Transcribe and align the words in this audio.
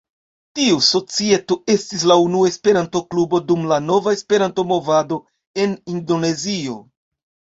Tiu 0.59 0.77
societo 0.85 1.57
estis 1.73 2.05
la 2.11 2.15
unua 2.21 2.49
Esperanto-klubo 2.53 3.41
dum 3.51 3.67
la 3.73 3.79
nova 3.89 4.13
Esperanto-movado 4.19 5.21
en 5.65 5.75
Indonezio. 5.97 6.79